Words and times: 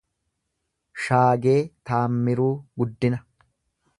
Shaagee 1.03 1.57
Taammiruu 1.89 2.51
Guddina 2.83 3.23